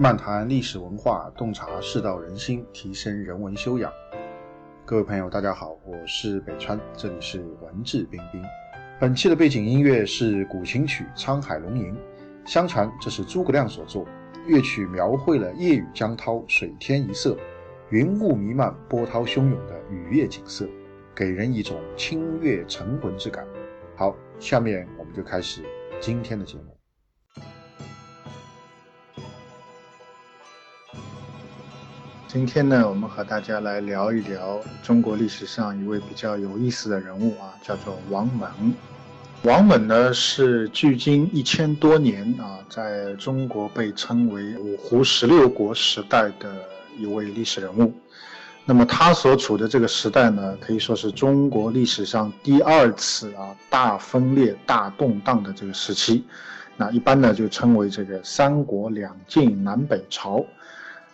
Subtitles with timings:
[0.00, 3.92] 漫谈历史文化，洞察世道人心，提升人文修养。
[4.86, 8.42] 各位朋友，大家好，我是北川，这里是文质彬彬。
[8.98, 11.92] 本期的背景音乐是古琴曲《沧海龙吟》，
[12.46, 14.06] 相传这是诸葛亮所作。
[14.46, 17.36] 乐曲描绘了夜雨江涛、水天一色、
[17.90, 20.66] 云雾弥漫、波涛汹涌的雨夜景色，
[21.14, 23.46] 给人一种清悦沉魂之感。
[23.94, 25.62] 好，下面我们就开始
[26.00, 26.79] 今天的节目。
[32.32, 38.48] 今天呢，我们和大家来聊一聊中国历史上一位比较有意思的人物啊，叫做王猛。
[39.42, 46.64] 王猛呢是距今一千多年啊，在中国被称为五胡十六国时代的
[46.96, 47.92] 一位历史人物。
[48.64, 56.24] 那么他所处的这个时代呢，可以说是中国历史上第二次啊大分裂、大动荡的这个时期。
[56.76, 60.46] 那一般呢就称为这个三国两晋南北朝。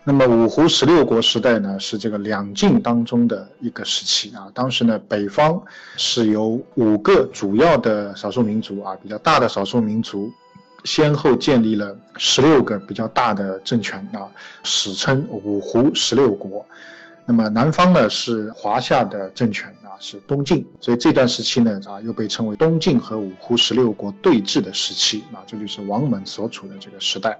[0.09, 4.47] 那么五胡十六国时代呢，是这个两晋当中的一个时期啊。
[4.55, 5.61] 当时呢，北方
[5.97, 10.31] 是由五个主要的少数民族啊，比较大的少数民族，
[10.85, 14.31] 先后建立了十六个比较大的政权啊，
[14.63, 16.65] 史称五胡十六国。
[17.27, 20.65] 那么南方呢是华夏的政权啊，是东晋。
[20.81, 27.37] 所以这段时期呢啊，又被称为东晋和五胡十六国对峙的时期啊，这就是王猛所处的这个时代。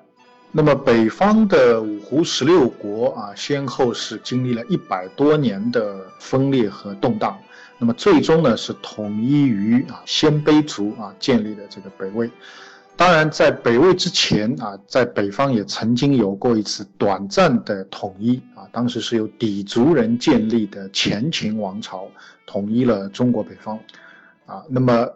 [0.57, 7.39] 那么北方的五胡十六国啊，先后是经历了一百多年的分裂和动荡，
[7.77, 12.31] 那么最终呢是统一于啊鲜卑族啊建立的这个北魏。
[12.97, 22.09] 当然，在北魏之前啊，在北方也曾经有过一次短暂的统一啊，当时是由氐族人建立的前秦王朝
[22.47, 23.79] 统一了中国北方，
[24.47, 25.07] 啊，那么。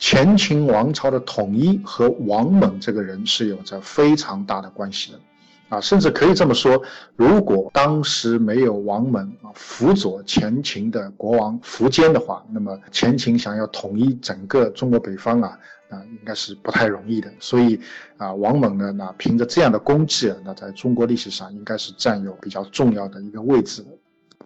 [0.00, 5.20] 前秦王朝的统一和王猛这个人是有着非常大的关系的，
[5.68, 6.82] 啊，甚至可以这么说，
[7.16, 15.58] 如果当时没有王猛啊辅佐前秦的国王苻坚的话，那么前秦想要统一整个中国北方啊，
[15.90, 17.30] 啊，应该是不太容易的。
[17.38, 17.78] 所以
[18.16, 23.88] 啊，王猛呢，那凭着这样的功绩，那在中国历史上应该是占有比较重要的一个位置的。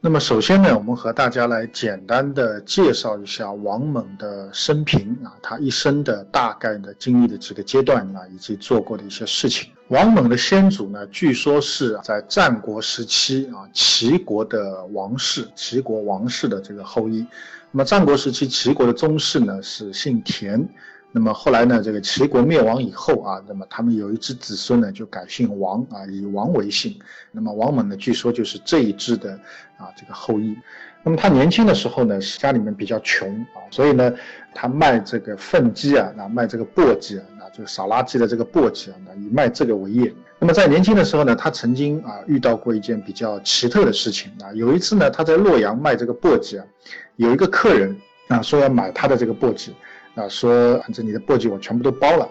[0.07, 9.71] 那么首先呢，我们和大家来简单的介绍一下王猛的生平啊，他一生的大概的经历的几个阶段啊，以及做过的一些事情。
[9.89, 17.27] 王猛的先祖呢，据说是在战国时期啊，齐国的王室，齐国王室的这个后裔。
[17.71, 20.69] 那么战国时期，齐国的宗室呢是姓田。
[21.17, 26.99] 那么后来呢，这个齐国灭亡以后啊，那么他们有一支子孙呢，就改姓王啊，以王为姓。
[27.31, 29.31] 那么王猛呢，据说就是这一支的
[29.77, 30.57] 啊这个后裔。
[31.05, 34.13] 那么他年轻的时候呢，是家里面比较穷啊，所以呢，
[34.53, 40.13] 他卖这个粪鸡啊，那卖这个簸箕啊，那就扫垃圾的这个簸箕啊，那以卖这个为业。
[40.41, 46.67] 那么在年轻的时候呢，他曾经啊遇到过一件比较奇特的事情啊，有一次呢，他在洛阳卖这个簸箕啊，
[47.15, 47.97] 有一个客人
[48.27, 49.71] 啊说要买他的这个簸箕。
[50.15, 52.29] 啊，说反正你的簸箕我全部都包了，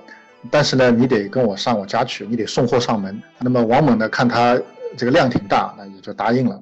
[0.49, 3.21] 但是呢，你得跟我上我家去，你得送货上门。
[3.39, 4.59] 那么王猛呢，看他
[4.95, 6.61] 这个量挺大，那也就答应了。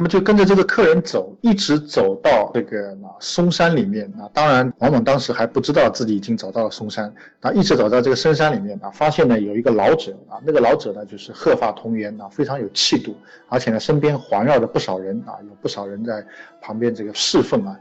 [0.00, 4.30] 那么就跟着这个客人走，一直走到这个啊嵩山里面啊。
[4.32, 13.16] 当然，王猛当时还不知道自己已经走到了嵩山啊，一直走到这个深山里面啊，发现呢有一个老者啊，那个老者呢就是鹤发童颜啊，非常有气度，
[13.48, 16.24] 而且呢身边环绕着不少人啊，有不少人在
[16.60, 17.76] 旁边这个侍奉啊。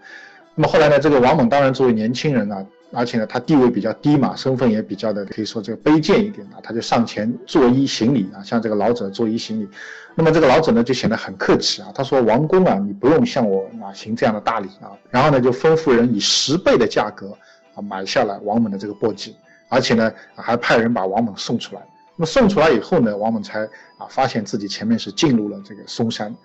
[0.60, 9.70] 那么后来呢，这个王猛当然作为年轻人啊，而且呢他地位比较低嘛，身份也比较的可以说这个卑贱一点啊，他就上前作揖行礼啊，向这个老者作揖行礼。
[10.16, 17.38] 那么这个老者呢就显得很客气啊，他说：“王公啊，你不用向我啊行这样的大礼啊。”然后呢就吩咐人以十倍的价格
[17.76, 19.34] 啊买下了王猛的这个簸箕，
[19.70, 21.82] 而且呢还派人把王猛送出来。
[22.16, 23.64] 那么送出来以后呢，王猛才
[24.00, 26.36] 啊发现自己前面是进入了这个嵩山。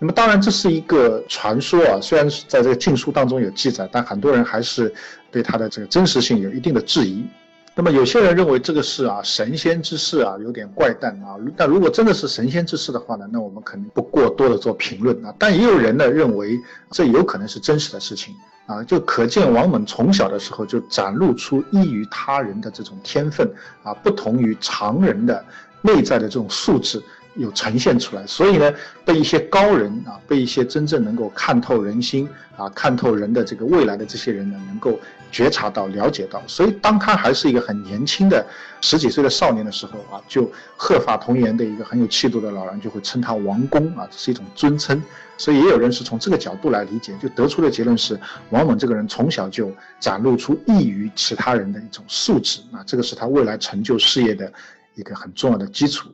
[0.00, 4.94] 那么当然这是一个传说啊，虽然是在这个禁书当中有记载，但很多人还是
[5.30, 7.26] 对它的这个真实性有一定的质疑。
[7.74, 11.36] 那么有些人认为这个是啊神仙之事啊，有点怪诞啊。
[11.56, 15.34] 但如果真的是神仙之事的话呢，那我们肯定不过多的做评论啊。
[15.38, 16.60] 但也有人呢认为
[16.90, 18.34] 这有可能是真实的事情
[18.66, 23.48] 啊，就可见王猛从小的时候就展露出异于他人的这种天分
[23.82, 25.44] 啊，不同于常人的
[25.82, 27.02] 内在的这种素质。
[27.38, 28.72] 有呈现出来，所以呢，
[29.04, 34.98] 被一些高人啊，被一些真正能够看透人心啊、看透人的这个未来的这些人呢，能够
[35.30, 36.42] 觉察到、了解到。
[36.48, 38.44] 所以，当他还是一个很年轻的
[38.80, 45.00] 十几岁的少年的时候啊，就鹤发童颜的一个很有气度的老人就会称他王公啊，这是一种尊称。
[45.36, 48.18] 所以，也有人是从这个角度来理解，就得出的结论是，
[48.50, 54.52] 王猛这个人从小就展露出异于其他人的一种素质啊，这个是他未来成就事业的
[54.96, 56.08] 一个很重要的基础。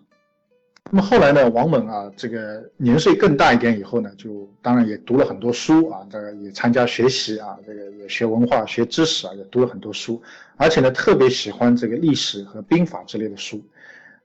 [0.90, 10.22] 那么后来呢，王猛啊，这个年岁更大一点以后呢，就当然也读了很多书啊，这个也参加学习啊，这个也学文化、学知识啊，也读了很多书，
[10.56, 13.60] 而且呢，特别喜欢这个历史和兵法之类的书。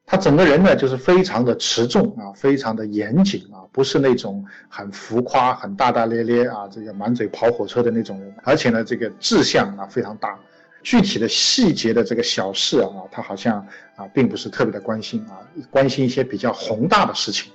[0.06, 10.38] 他整个人呢，就是非常的持重啊，非常的严谨啊，不是那种很浮夸、很大大咧咧啊，这个满嘴跑火车的那种人，而且呢，这个志向啊非常大。
[10.82, 13.58] 具体的细节的这个小事啊，他好像
[13.96, 17.52] 啊并不是特别的关心啊，关心一些比较宏大的事情。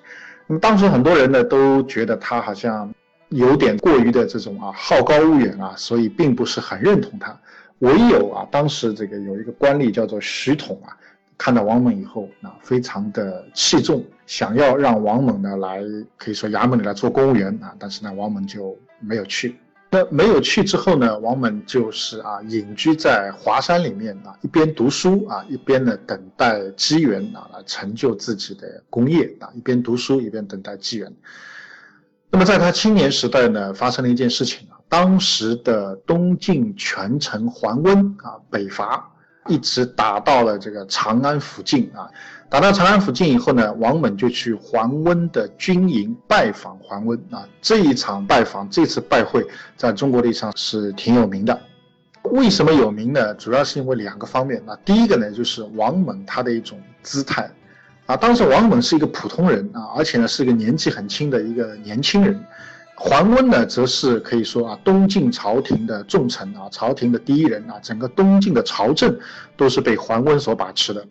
[0.47, 2.93] 那么当时很多人呢都觉得他好像
[3.31, 7.35] 有点过于的这种啊好高骛远啊，所以并不是很认同他。
[7.79, 10.97] 唯有啊当时这个有一个官吏叫做徐统啊，
[11.39, 15.83] 看到王猛以后啊非常的器重，想要让王猛呢来
[16.19, 19.57] 可以说衙门里来做公务员啊，但是呢王猛就没有去。
[19.95, 31.13] 那没有去之后呢，王猛就是啊隐居在华山里面啊，一边读书啊，一边呢等待机缘啊来成就自己的功业啊，一边读书一边等待机缘。
[32.29, 39.14] 那么在他青年时代呢，发生了一件事情啊，当时的东晋权臣桓温啊北伐，
[39.49, 42.09] 一直打到了这个长安附近啊。
[42.49, 47.49] 打到长安附近以后呢，王猛就去桓温的军营拜访桓温啊。
[47.61, 49.45] 这一场拜访，这次拜会，
[49.77, 51.61] 在中国历史上是挺有名的。
[52.31, 53.35] 为什么有名呢？
[53.35, 54.63] 主要是因为两个方面。
[54.65, 57.51] 那第一个呢，就是王猛他的一种姿态
[58.07, 58.17] 啊。
[58.17, 62.41] 当时王猛是一个普通人啊，而且呢是一个年纪很轻的一个年轻人。
[62.97, 69.19] 桓温呢，则是可以说啊，东晋朝廷的重臣啊，朝廷的第一人啊，整个东晋的朝政
[69.57, 71.05] 都是被桓温所把持的。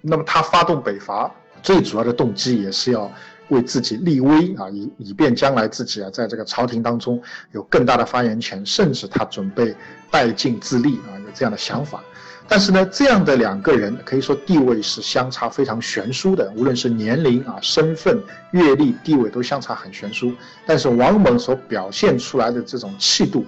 [0.00, 1.30] 那么他发动北伐
[1.62, 3.10] 最主要的动机也是要
[3.48, 7.20] 为自己立威啊，以以便将来自己啊在这个朝廷当中
[7.52, 9.74] 有更大的发言权，甚至他准备
[10.10, 12.02] 带进自立啊，有这样的想法。
[12.46, 20.32] 但是呢，这样的两个人可以说地位是相差非常悬殊的，无论是年龄啊、身份、阅历、地位都相差很悬殊。
[20.66, 23.44] 但是王猛所表现出来的这种气度，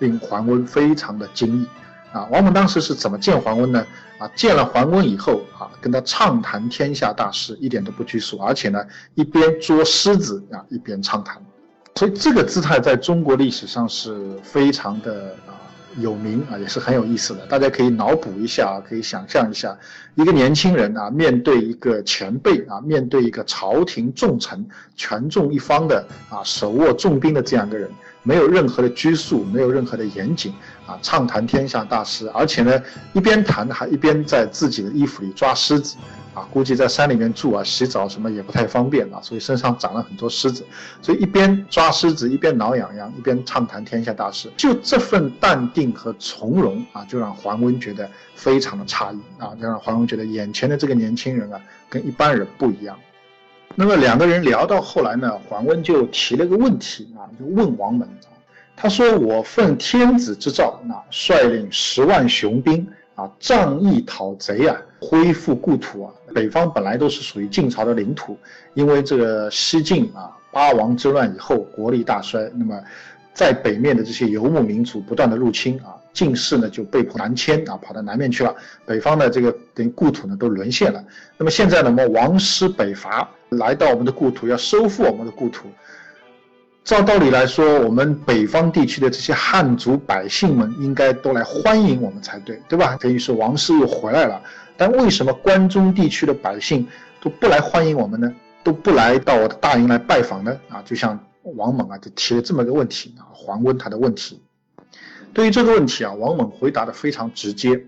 [0.00, 1.66] 令桓温非常的惊异。
[2.12, 3.86] 啊，王猛当时是怎么见桓温呢？
[4.18, 11.40] 啊，见了桓温以后啊，跟他畅谈天下大事，一点都不拘束，而且呢，一边捉狮子啊，一边畅谈，
[11.94, 15.54] 所以这个姿态在中国历史上是非常的啊
[15.98, 17.46] 有名啊，也是很有意思的。
[17.46, 19.76] 大家可以脑补一下啊，可以想象一下，
[20.14, 24.66] 一个年轻人啊，面对一个前辈啊，面对一个朝廷重臣、
[24.96, 27.90] 权重一方的啊，手握重兵的这样一个人。
[28.22, 30.52] 没有任何的拘束，没有任何的严谨
[30.86, 32.82] 啊，畅谈天下大事，而且呢，
[33.14, 35.96] 一边谈还一边在自己的衣服里抓虱子，
[36.34, 40.64] 啊，估计在山里面住啊，洗澡什么也不太方便啊，所以身上长了很多虱子，
[41.02, 52.98] 所以一边抓虱子，一边挠痒痒，一边畅谈天下大事，就这份淡定和从容啊，就让桓温觉得非常的诧异啊，就让桓温觉得眼前的这个年轻人啊，跟一般人不一样。
[53.74, 58.08] 那么两个人聊到后来呢，桓温就提了个问题啊，就问王猛，
[58.76, 66.12] 他说：“我奉天子之诏，啊，率领十万雄兵啊，仗义讨贼啊，恢复故土啊。
[66.34, 68.38] 北方本来都是属于晋朝的领土，
[68.74, 72.80] 因为这个西晋啊八王之乱以后国力大衰，那么
[73.34, 78.52] 在北面的这些游牧民族不断的入侵啊。”进士呢就被迫南迁啊，跑到南面去了。
[78.84, 81.02] 北方的这个等于故土呢都沦陷了。
[81.38, 85.68] 那么现在呢，我们王师北伐来到我们的故土，要收复我们的故土。
[86.82, 92.96] 照道理来说，我们北方地区的这些汉族百姓们应该都来欢迎我们才对，对吧？
[93.00, 94.42] 等于是王师又回来了。
[94.80, 96.88] 但为什么关中地区的百姓
[97.20, 98.32] 都不来欢迎我们呢？
[98.64, 100.58] 都不来到我的大营来拜访呢？
[100.70, 104.40] 啊，就像王猛啊，就提了这么个问题啊，桓温他的问题。
[105.34, 107.78] 对于这个问题啊，王猛回答的非常直接，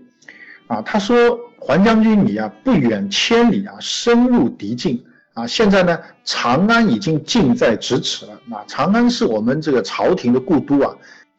[0.67, 8.33] 啊，他说：“桓将军，你啊不远千里啊，深入敌境啊，现在呢，长安已经近在咫尺了。
[8.51, 10.95] 啊，长安是我们这个朝廷的故都啊。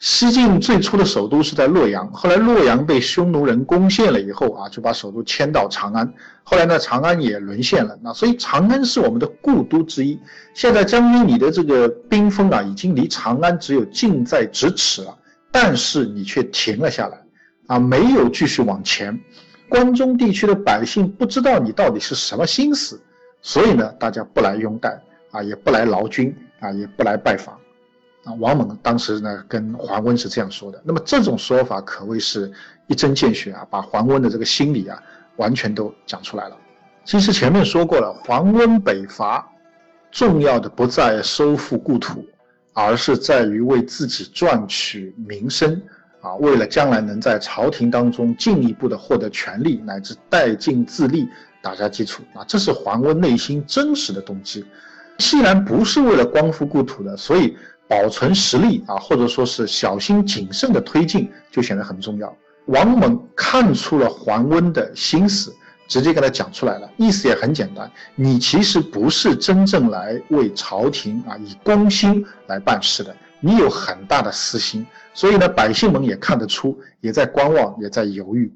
[0.07, 6.13] 西晋最初的首都是在洛阳，后来洛阳被匈奴人攻陷了以后啊，就把首都迁到长安。
[6.43, 7.99] 后来呢，长安也沦陷了。
[8.03, 10.21] 那所以长安是我们的故都之一。
[10.53, 15.17] 现在将军，你的这个兵锋啊，已经离长安只有近在咫尺了。”
[15.51, 17.19] 但是你却停了下来，
[17.69, 19.19] 啊，没有继续往前。
[19.71, 23.01] 关中地区的百姓不知道你到底是什么心思，
[23.41, 27.59] 所以呢，大家不来拥戴，啊，也不来劳军，啊，也不来拜访。
[28.25, 30.83] 啊，王猛当时呢跟桓温是这样说的。
[30.85, 32.53] 那么这种说法可谓是
[32.87, 35.03] 一针见血啊，把桓温的这个心理啊
[35.37, 36.57] 完全都讲出来了。
[37.05, 39.47] 其实前面说过了，桓温北伐，
[40.11, 42.25] 重要的不在收复故土。
[42.77, 45.81] 而是在于为自己赚取名声，
[46.21, 51.29] 啊，为了将来能在朝廷当中进一步的获得权力，乃至带尽自立，
[51.63, 54.67] 打下基础啊，这是桓温内心真实的动机。
[55.19, 62.35] 既然不是为了光复故土的，所以保存实力啊，或者说是小心谨慎的推进就显得很重要。
[62.67, 65.55] 王猛看出了桓温的心思，
[65.87, 74.87] 直接跟他讲出来了，意思也很简单：你其实不是真正来为朝廷啊以公心来办事的，你有很大的私心。
[75.13, 78.53] 所以呢，百姓们也看得出，也在观望，也在犹豫。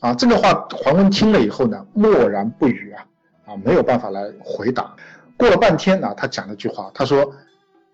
[0.00, 3.04] 啊，这个话桓温听了以后呢，默然不语啊，
[3.46, 4.94] 啊，没有办法来回答。
[5.36, 7.32] 过了半天啊，他讲了句话，他说：“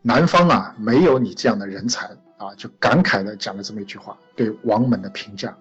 [0.07, 5.53] 南方啊，没有你这样的人才啊！”就感慨的讲了这么一句话，对王猛的评价。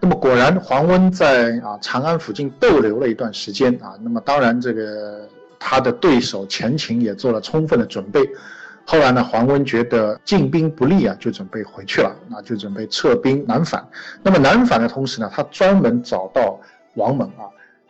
[0.00, 3.92] 那么果然，桓温在啊长安附近逗留了一段时间啊。
[4.00, 8.18] 那么当然，这个他的对手前秦也做了充分的准备。
[8.86, 13.86] 后来呢，桓温觉得进兵不利啊，就准备回去了，那就准备撤兵南返。
[14.22, 16.58] 那么南返的同时呢，他专门找到
[16.94, 17.44] 王猛啊。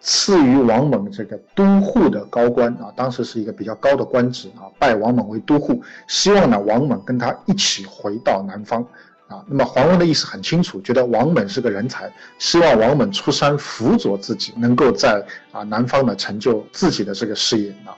[0.05, 8.85] 赐予王猛这个都护的高官啊，当时是一个比较高的官职啊，拜王猛为都护，希望呢王猛跟他一起回到南方
[9.29, 9.45] 啊。
[9.47, 17.95] 那么桓温的意思很清楚，觉得王猛是个人才，希望王猛出山辅佐自己，能够在啊南方呢成就自己的这个事业啊。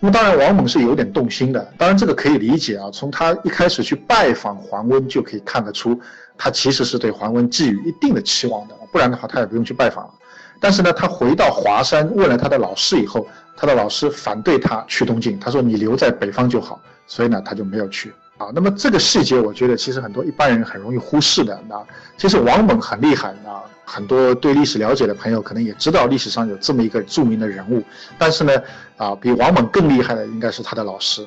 [0.00, 5.96] 那么当然王猛是有点动心的，当然这个可以理解啊，从他一开始去拜访桓温就可以看得出，
[6.36, 10.14] 他其实是对桓温寄予一定的期望的，不然的话他也不用去拜访了。
[10.60, 13.26] 但是呢，他回到华山问了他的老师以后，
[13.56, 18.48] 他的老师反对他去东晋，他说你留在北方就好，所以呢，他就没有去啊。
[18.54, 21.58] 那么这个细节，我觉得其实很多一般人很容易忽视的。
[21.66, 21.82] 那
[22.18, 27.82] 其实王猛很厉害啊，很多对历史了解的朋友可能也知道历史上有这么一个著名的人物。
[28.18, 28.52] 但是呢，
[28.98, 31.26] 啊，比王猛更厉害的应该是他的老师，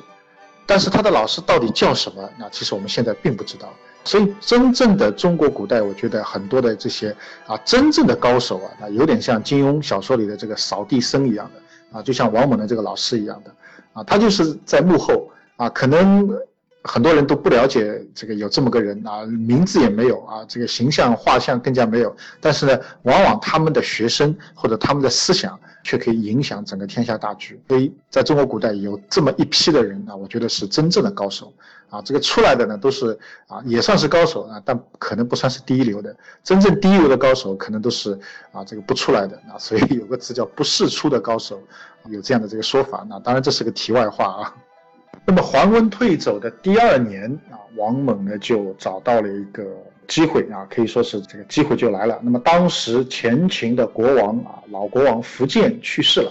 [0.64, 2.30] 但是他的老师到底叫什么？
[2.38, 3.68] 那其实我们现在并不知道。
[4.04, 13.50] 所以，真正的中国古代，我觉得很多的这些啊，真正的高手啊，那有点像金庸小说里的这个扫地僧一样的啊，就像王猛的这个老师一样的
[13.94, 16.28] 啊，他就是在幕后啊，可能
[16.82, 27.60] 很多人都不了解这个有这么个人啊，名字也没有啊，这个形象画像更加没有，但是呢，往往他们的学生或者他们的思想却可以影响整个天下大局。
[27.68, 31.52] 所以，在中国古代有这么一批的人啊，我觉得是真正的高手。
[31.90, 36.16] 啊，这个出来的呢都是啊，也算是高手啊，但可能不算是第一流的。
[36.42, 38.18] 真正第一流的高手，可能都是
[38.50, 39.54] 啊，这个不出来的啊。
[39.58, 41.62] 所以有个词叫“不世出的高手”，
[42.10, 43.06] 有这样的这个说法。
[43.08, 44.54] 那当然这是个题外话啊。
[45.26, 49.64] 那么桓温退走的第二年啊，王猛呢就找到了一个
[50.06, 52.18] 机会啊，可以说是这个机会就来了。
[52.22, 56.30] 那么当时前秦的国王啊，老国王苻建去世了。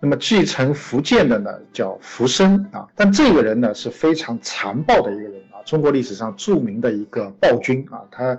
[0.00, 8.36] 那么继承福建的呢，叫福生啊，但这个人呢是非常残暴的一个人啊，中国历史上著名的一个暴君啊，他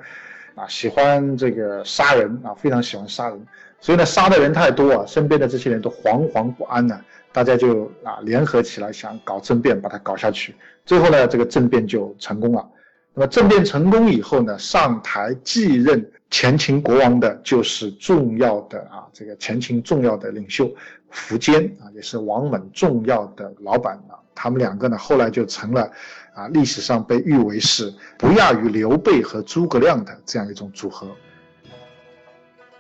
[0.54, 3.42] 啊喜欢这个杀人啊，非常喜欢杀人，
[3.80, 7.02] 所以呢杀的人太多啊，身边的这些人都惶惶不安呢，
[7.36, 12.66] 大家就啊联合起来想搞政变，把它搞下去，最后呢这个政变就成功了。
[13.14, 20.74] 那么政变成功以后呢，上台继任前秦国王的就是重要的啊这个前秦重要的领袖。
[21.12, 24.16] 苻坚啊，也是王猛重要的老板啊。
[24.34, 25.92] 他们两个呢，后来就成了
[26.34, 31.08] 啊，历史上被誉为是不亚于刘备和诸葛亮的这样一种组合。